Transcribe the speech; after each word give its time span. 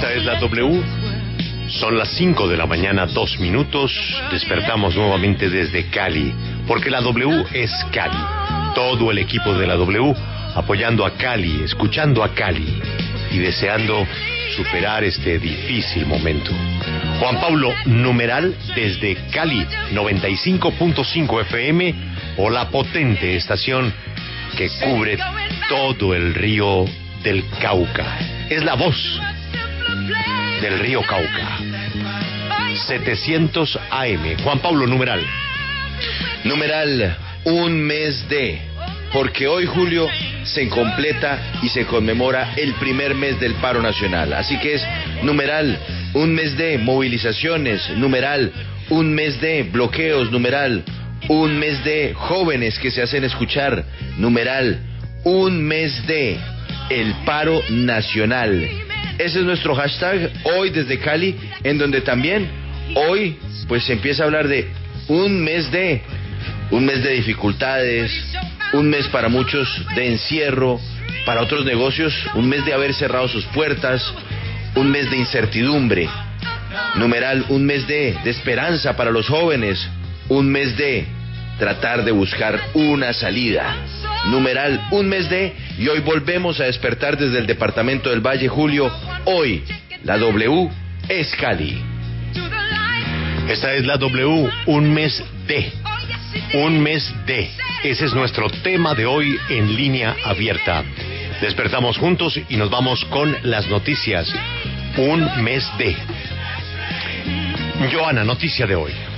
Esta 0.00 0.14
es 0.14 0.24
la 0.24 0.36
W. 0.36 0.82
Son 1.68 1.98
las 1.98 2.08
5 2.16 2.48
de 2.48 2.56
la 2.56 2.64
mañana, 2.64 3.04
dos 3.04 3.38
minutos. 3.38 3.92
Despertamos 4.32 4.96
nuevamente 4.96 5.50
desde 5.50 5.90
Cali, 5.90 6.32
porque 6.66 6.88
la 6.88 7.02
W 7.02 7.44
es 7.52 7.70
Cali. 7.92 8.16
Todo 8.74 9.10
el 9.10 9.18
equipo 9.18 9.52
de 9.52 9.66
la 9.66 9.74
W 9.74 10.14
apoyando 10.54 11.04
a 11.04 11.10
Cali, 11.18 11.64
escuchando 11.64 12.24
a 12.24 12.32
Cali 12.32 12.80
y 13.30 13.38
deseando 13.40 14.06
superar 14.56 15.04
este 15.04 15.38
difícil 15.38 16.06
momento. 16.06 16.50
Juan 17.18 17.38
Pablo, 17.38 17.70
numeral 17.84 18.56
desde 18.74 19.16
Cali, 19.30 19.66
95.5 19.92 21.40
FM 21.42 21.94
o 22.38 22.48
la 22.48 22.70
potente 22.70 23.36
estación 23.36 23.92
que 24.56 24.70
cubre 24.82 25.18
todo 25.68 26.14
el 26.14 26.32
río 26.32 26.86
del 27.22 27.44
Cauca. 27.60 28.18
Es 28.48 28.64
la 28.64 28.76
voz 28.76 29.20
del 30.60 30.78
río 30.78 31.02
Cauca. 31.02 31.58
700 32.86 33.78
AM. 33.90 34.36
Juan 34.42 34.58
Pablo, 34.60 34.86
numeral. 34.86 35.24
Numeral, 36.44 37.16
un 37.44 37.80
mes 37.80 38.28
de. 38.28 38.60
Porque 39.12 39.46
hoy, 39.46 39.66
Julio, 39.66 40.08
se 40.44 40.68
completa 40.68 41.38
y 41.62 41.68
se 41.68 41.84
conmemora 41.84 42.54
el 42.56 42.74
primer 42.74 43.14
mes 43.14 43.38
del 43.40 43.54
paro 43.54 43.82
nacional. 43.82 44.32
Así 44.32 44.58
que 44.58 44.74
es 44.74 44.82
numeral, 45.22 45.78
un 46.14 46.34
mes 46.34 46.56
de 46.56 46.78
movilizaciones, 46.78 47.90
numeral, 47.96 48.52
un 48.88 49.14
mes 49.14 49.40
de 49.40 49.64
bloqueos, 49.64 50.30
numeral, 50.30 50.84
un 51.28 51.58
mes 51.58 51.82
de 51.84 52.14
jóvenes 52.14 52.78
que 52.78 52.90
se 52.90 53.02
hacen 53.02 53.24
escuchar, 53.24 53.84
numeral, 54.16 54.80
un 55.24 55.62
mes 55.62 56.06
de 56.06 56.38
el 56.88 57.14
paro 57.24 57.62
nacional. 57.68 58.89
Ese 59.20 59.40
es 59.40 59.44
nuestro 59.44 59.74
hashtag 59.74 60.30
hoy 60.44 60.70
desde 60.70 60.98
Cali, 60.98 61.36
en 61.62 61.76
donde 61.76 62.00
también 62.00 62.48
hoy 62.94 63.36
pues 63.68 63.84
se 63.84 63.92
empieza 63.92 64.22
a 64.22 64.26
hablar 64.26 64.48
de 64.48 64.66
un 65.08 65.44
mes 65.44 65.70
de, 65.70 66.00
un 66.70 66.86
mes 66.86 67.02
de 67.02 67.10
dificultades, 67.10 68.10
un 68.72 68.88
mes 68.88 69.06
para 69.08 69.28
muchos 69.28 69.68
de 69.94 70.06
encierro, 70.06 70.80
para 71.26 71.42
otros 71.42 71.66
negocios 71.66 72.14
un 72.34 72.48
mes 72.48 72.64
de 72.64 72.72
haber 72.72 72.94
cerrado 72.94 73.28
sus 73.28 73.44
puertas, 73.48 74.02
un 74.74 74.90
mes 74.90 75.10
de 75.10 75.18
incertidumbre, 75.18 76.08
numeral 76.94 77.44
un 77.50 77.66
mes 77.66 77.86
de, 77.86 78.16
de 78.24 78.30
esperanza 78.30 78.96
para 78.96 79.10
los 79.10 79.28
jóvenes, 79.28 79.86
un 80.30 80.48
mes 80.48 80.78
de 80.78 81.04
tratar 81.58 82.04
de 82.04 82.10
buscar 82.10 82.58
una 82.72 83.12
salida. 83.12 83.76
Numeral 84.28 84.88
un 84.90 85.08
mes 85.08 85.28
de 85.28 85.54
y 85.78 85.88
hoy 85.88 86.00
volvemos 86.00 86.58
a 86.58 86.64
despertar 86.64 87.18
desde 87.18 87.38
el 87.38 87.46
departamento 87.46 88.08
del 88.08 88.20
Valle 88.20 88.48
Julio. 88.48 88.90
Hoy 89.24 89.62
la 90.04 90.16
W 90.18 90.70
es 91.08 91.34
Cali. 91.36 91.82
Esta 93.48 93.74
es 93.74 93.84
la 93.84 93.96
W, 93.96 94.48
un 94.66 94.94
mes 94.94 95.22
de. 95.46 95.72
Un 96.54 96.80
mes 96.80 97.12
de. 97.26 97.50
Ese 97.84 98.06
es 98.06 98.14
nuestro 98.14 98.48
tema 98.48 98.94
de 98.94 99.06
hoy 99.06 99.38
en 99.48 99.74
línea 99.74 100.16
abierta. 100.24 100.84
Despertamos 101.40 101.98
juntos 101.98 102.40
y 102.48 102.56
nos 102.56 102.70
vamos 102.70 103.04
con 103.06 103.36
las 103.42 103.68
noticias. 103.68 104.32
Un 104.96 105.42
mes 105.42 105.68
de. 105.78 105.96
Joana, 107.92 108.24
noticia 108.24 108.66
de 108.66 108.76
hoy. 108.76 109.09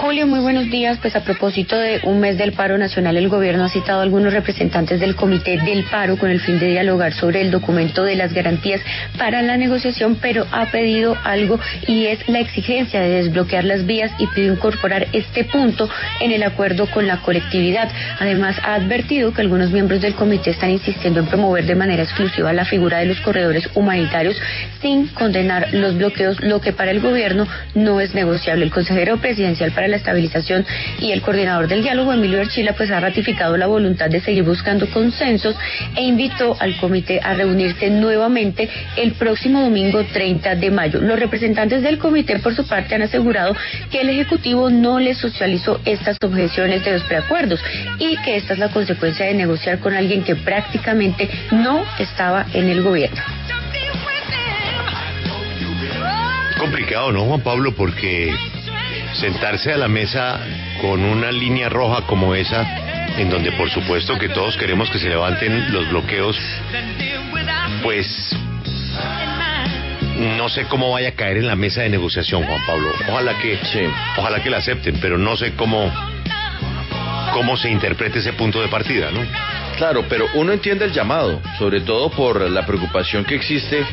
Julio, 0.00 0.26
muy 0.26 0.40
buenos 0.40 0.70
días. 0.70 0.98
Pues 1.00 1.14
a 1.14 1.22
propósito 1.22 1.76
de 1.76 2.00
un 2.04 2.18
mes 2.18 2.38
del 2.38 2.52
paro 2.52 2.78
nacional, 2.78 3.16
el 3.16 3.28
gobierno 3.28 3.64
ha 3.64 3.68
citado 3.68 4.00
a 4.00 4.02
algunos 4.02 4.32
representantes 4.32 4.98
del 5.00 5.14
Comité 5.14 5.58
del 5.58 5.84
Paro 5.84 6.16
con 6.16 6.30
el 6.30 6.40
fin 6.40 6.58
de 6.58 6.68
dialogar 6.68 7.12
sobre 7.12 7.40
el 7.42 7.50
documento 7.50 8.02
de 8.02 8.16
las 8.16 8.32
garantías 8.32 8.80
para 9.18 9.42
la 9.42 9.56
negociación, 9.56 10.18
pero 10.20 10.46
ha 10.50 10.66
pedido 10.66 11.16
algo 11.24 11.60
y 11.86 12.06
es 12.06 12.26
la 12.28 12.40
exigencia 12.40 13.00
de 13.00 13.22
desbloquear 13.22 13.64
las 13.64 13.84
vías 13.84 14.10
y 14.18 14.26
pidió 14.28 14.52
incorporar 14.52 15.08
este 15.12 15.44
punto 15.44 15.88
en 16.20 16.32
el 16.32 16.42
acuerdo 16.42 16.86
con 16.86 17.06
la 17.06 17.18
colectividad. 17.18 17.90
Además, 18.18 18.56
ha 18.64 18.74
advertido 18.74 19.32
que 19.32 19.42
algunos 19.42 19.70
miembros 19.70 20.00
del 20.00 20.14
comité 20.14 20.50
están 20.50 20.70
insistiendo 20.70 21.20
en 21.20 21.26
promover 21.26 21.66
de 21.66 21.74
manera 21.74 22.02
exclusiva 22.02 22.52
la 22.52 22.64
figura 22.64 22.98
de 22.98 23.06
los 23.06 23.20
corredores 23.20 23.68
humanitarios 23.74 24.36
sin 24.80 25.08
condenar 25.08 25.72
los 25.74 25.96
bloqueos, 25.96 26.40
lo 26.40 26.60
que 26.60 26.72
para 26.72 26.90
el 26.90 27.00
gobierno 27.00 27.46
no 27.74 28.00
es 28.00 28.14
negociable. 28.14 28.64
El 28.64 28.70
consejero 28.70 29.18
presidencial 29.18 29.70
la 29.88 29.96
estabilización 29.96 30.64
y 31.00 31.12
el 31.12 31.22
coordinador 31.22 31.68
del 31.68 31.82
diálogo, 31.82 32.12
Emilio 32.12 32.40
Archila, 32.40 32.74
pues 32.74 32.90
ha 32.90 33.00
ratificado 33.00 33.56
la 33.56 33.66
voluntad 33.66 34.10
de 34.10 34.20
seguir 34.20 34.44
buscando 34.44 34.86
consensos 34.88 35.56
e 35.96 36.02
invitó 36.02 36.56
al 36.60 36.76
comité 36.76 37.20
a 37.22 37.34
reunirse 37.34 37.90
nuevamente 37.90 38.68
el 38.96 39.12
próximo 39.12 39.60
domingo 39.60 40.04
30 40.04 40.56
de 40.56 40.70
mayo. 40.70 41.00
Los 41.00 41.18
representantes 41.18 41.82
del 41.82 41.98
comité, 41.98 42.38
por 42.38 42.54
su 42.54 42.66
parte, 42.66 42.94
han 42.94 43.02
asegurado 43.02 43.54
que 43.90 44.00
el 44.00 44.10
Ejecutivo 44.10 44.70
no 44.70 44.98
les 44.98 45.18
socializó 45.18 45.80
estas 45.84 46.16
objeciones 46.22 46.84
de 46.84 46.92
los 46.92 47.02
preacuerdos 47.04 47.60
y 47.98 48.16
que 48.18 48.36
esta 48.36 48.52
es 48.54 48.58
la 48.58 48.68
consecuencia 48.68 49.26
de 49.26 49.34
negociar 49.34 49.78
con 49.78 49.94
alguien 49.94 50.22
que 50.22 50.36
prácticamente 50.36 51.28
no 51.50 51.84
estaba 51.98 52.46
en 52.52 52.68
el 52.68 52.82
gobierno. 52.82 53.20
Complicado, 56.58 57.12
¿no, 57.12 57.24
Juan 57.24 57.40
Pablo? 57.40 57.74
Porque 57.74 58.32
sentarse 59.12 59.72
a 59.72 59.76
la 59.76 59.88
mesa 59.88 60.40
con 60.80 61.04
una 61.04 61.30
línea 61.30 61.68
roja 61.68 62.06
como 62.06 62.34
esa, 62.34 62.62
en 63.18 63.30
donde 63.30 63.52
por 63.52 63.70
supuesto 63.70 64.18
que 64.18 64.28
todos 64.28 64.56
queremos 64.56 64.90
que 64.90 64.98
se 64.98 65.08
levanten 65.08 65.72
los 65.72 65.88
bloqueos, 65.90 66.38
pues 67.82 68.34
no 70.36 70.48
sé 70.48 70.64
cómo 70.64 70.90
vaya 70.90 71.10
a 71.10 71.12
caer 71.12 71.38
en 71.38 71.46
la 71.46 71.56
mesa 71.56 71.82
de 71.82 71.88
negociación, 71.88 72.44
Juan 72.44 72.60
Pablo. 72.66 72.88
Ojalá 73.08 73.38
que, 73.38 73.58
ojalá 74.16 74.42
que 74.42 74.50
la 74.50 74.58
acepten, 74.58 74.98
pero 75.00 75.18
no 75.18 75.36
sé 75.36 75.54
cómo, 75.54 75.92
cómo 77.32 77.56
se 77.56 77.70
interprete 77.70 78.20
ese 78.20 78.32
punto 78.32 78.60
de 78.60 78.68
partida, 78.68 79.10
¿no? 79.10 79.20
Claro, 79.76 80.04
pero 80.08 80.26
uno 80.34 80.52
entiende 80.52 80.84
el 80.84 80.92
llamado, 80.92 81.40
sobre 81.58 81.80
todo 81.80 82.10
por 82.10 82.40
la 82.40 82.64
preocupación 82.66 83.24
que 83.24 83.34
existe 83.34 83.84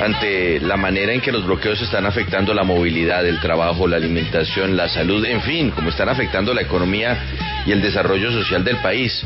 ante 0.00 0.60
la 0.60 0.76
manera 0.76 1.12
en 1.12 1.20
que 1.20 1.32
los 1.32 1.44
bloqueos 1.44 1.80
están 1.80 2.06
afectando 2.06 2.54
la 2.54 2.62
movilidad, 2.62 3.26
el 3.26 3.40
trabajo, 3.40 3.88
la 3.88 3.96
alimentación, 3.96 4.76
la 4.76 4.88
salud, 4.88 5.24
en 5.24 5.40
fin, 5.42 5.70
como 5.70 5.90
están 5.90 6.08
afectando 6.08 6.54
la 6.54 6.62
economía 6.62 7.18
y 7.66 7.72
el 7.72 7.82
desarrollo 7.82 8.30
social 8.30 8.64
del 8.64 8.76
país. 8.76 9.24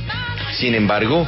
Sin 0.53 0.75
embargo, 0.75 1.27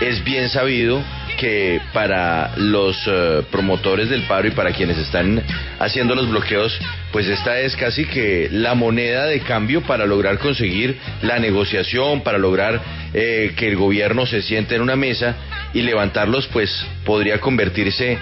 es 0.00 0.22
bien 0.24 0.48
sabido 0.48 1.02
que 1.36 1.80
para 1.92 2.52
los 2.56 2.96
eh, 3.06 3.42
promotores 3.50 4.08
del 4.08 4.22
paro 4.22 4.48
y 4.48 4.52
para 4.52 4.72
quienes 4.72 4.96
están 4.96 5.42
haciendo 5.78 6.14
los 6.14 6.30
bloqueos, 6.30 6.78
pues 7.12 7.28
esta 7.28 7.60
es 7.60 7.76
casi 7.76 8.06
que 8.06 8.48
la 8.50 8.74
moneda 8.74 9.26
de 9.26 9.40
cambio 9.40 9.82
para 9.82 10.06
lograr 10.06 10.38
conseguir 10.38 10.98
la 11.22 11.38
negociación, 11.38 12.22
para 12.22 12.38
lograr 12.38 12.80
eh, 13.12 13.52
que 13.56 13.68
el 13.68 13.76
gobierno 13.76 14.24
se 14.24 14.40
siente 14.42 14.76
en 14.76 14.82
una 14.82 14.96
mesa 14.96 15.36
y 15.74 15.82
levantarlos, 15.82 16.46
pues 16.48 16.86
podría 17.04 17.38
convertirse 17.38 18.18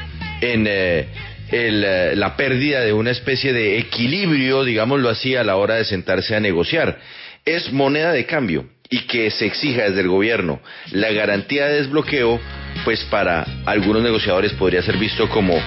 en 0.53 0.67
eh, 0.69 1.07
eh, 1.51 2.13
la 2.17 2.37
pérdida 2.37 2.81
de 2.81 2.93
una 2.93 3.11
especie 3.11 3.53
de 3.53 3.79
equilibrio, 3.79 4.65
digámoslo 4.65 5.09
así, 5.09 5.37
a 5.37 5.45
la 5.45 5.57
hora 5.57 5.77
de 5.77 5.85
sentarse 5.85 6.35
a 6.35 6.41
negociar. 6.41 6.99
Es 7.45 7.73
moneda 7.73 8.13
de 8.13 8.27
cambio 8.27 8.67
y 8.91 9.01
que 9.07 9.31
se 9.31 9.47
exija 9.47 9.85
desde 9.85 10.03
el 10.03 10.09
gobierno 10.09 10.61
la 10.93 11.13
garantía 11.13 11.67
de 11.67 11.77
desbloqueo, 11.77 12.41
pues 12.85 13.05
para 13.05 13.47
algunos 13.67 14.03
negociadores 14.03 14.53
podría 14.53 14.83
ser 14.83 14.99
visto 14.99 15.29
como 15.29 15.61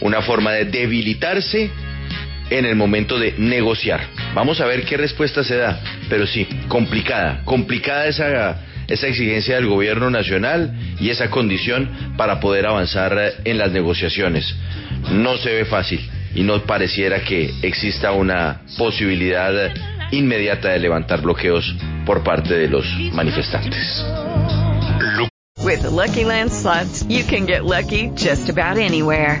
una 0.00 0.22
forma 0.22 0.52
de 0.52 0.66
debilitarse 0.66 1.70
en 2.50 2.64
el 2.64 2.76
momento 2.76 3.18
de 3.18 3.34
negociar. 3.36 4.00
Vamos 4.34 4.60
a 4.60 4.66
ver 4.66 4.84
qué 4.84 4.96
respuesta 4.96 5.44
se 5.44 5.56
da, 5.56 5.80
pero 6.08 6.26
sí, 6.26 6.46
complicada, 6.68 7.42
complicada 7.44 8.06
esa, 8.06 8.67
esa 8.88 9.06
exigencia 9.06 9.56
del 9.56 9.66
gobierno 9.66 10.10
nacional 10.10 10.74
y 10.98 11.10
esa 11.10 11.30
condición 11.30 12.14
para 12.16 12.40
poder 12.40 12.66
avanzar 12.66 13.16
en 13.44 13.58
las 13.58 13.70
negociaciones. 13.70 14.54
No 15.12 15.36
se 15.36 15.54
ve 15.54 15.64
fácil 15.64 16.00
y 16.34 16.42
no 16.42 16.62
pareciera 16.64 17.20
que 17.20 17.52
exista 17.62 18.12
una 18.12 18.62
posibilidad 18.76 19.72
inmediata 20.10 20.70
de 20.70 20.78
levantar 20.78 21.20
bloqueos 21.20 21.74
por 22.06 22.22
parte 22.22 22.54
de 22.54 22.68
los 22.68 22.86
manifestantes. 23.12 24.04
With 25.62 25.84
Lucky 25.84 26.24
Land 26.24 26.50
you 27.08 27.24
can 27.24 27.46
get 27.46 27.64
lucky 27.64 28.10
just 28.16 28.48
about 28.48 28.78
anywhere. 28.78 29.40